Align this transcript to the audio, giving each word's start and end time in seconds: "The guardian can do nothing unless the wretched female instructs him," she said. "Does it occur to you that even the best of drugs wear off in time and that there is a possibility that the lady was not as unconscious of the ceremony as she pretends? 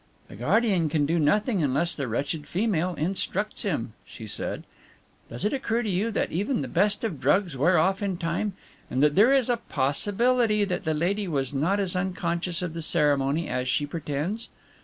"The 0.29 0.35
guardian 0.35 0.89
can 0.89 1.05
do 1.05 1.19
nothing 1.19 1.61
unless 1.61 1.93
the 1.93 2.07
wretched 2.07 2.47
female 2.47 2.95
instructs 2.95 3.61
him," 3.61 3.93
she 4.03 4.25
said. 4.25 4.63
"Does 5.29 5.45
it 5.45 5.53
occur 5.53 5.83
to 5.83 5.89
you 5.91 6.09
that 6.09 6.31
even 6.31 6.61
the 6.61 6.67
best 6.67 7.03
of 7.03 7.21
drugs 7.21 7.55
wear 7.55 7.77
off 7.77 8.01
in 8.01 8.17
time 8.17 8.53
and 8.89 9.03
that 9.03 9.13
there 9.13 9.31
is 9.31 9.47
a 9.47 9.57
possibility 9.57 10.65
that 10.65 10.85
the 10.85 10.95
lady 10.95 11.27
was 11.27 11.53
not 11.53 11.79
as 11.79 11.95
unconscious 11.95 12.63
of 12.63 12.73
the 12.73 12.81
ceremony 12.81 13.47
as 13.47 13.69
she 13.69 13.85
pretends? 13.85 14.49